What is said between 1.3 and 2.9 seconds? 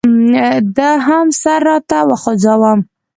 سر راته وخوځاوه.